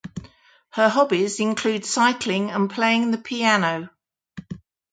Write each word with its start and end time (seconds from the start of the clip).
Her 0.71 0.89
hobbies 0.89 1.39
include 1.39 1.85
cycling 1.85 2.49
and 2.49 2.71
playing 2.71 3.11
the 3.11 3.19
piano. 3.19 3.91